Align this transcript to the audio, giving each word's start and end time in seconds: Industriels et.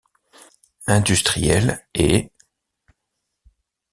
Industriels 0.87 1.87
et. 1.93 2.31